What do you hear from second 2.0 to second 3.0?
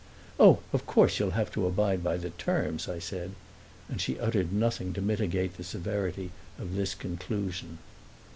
by the terms," I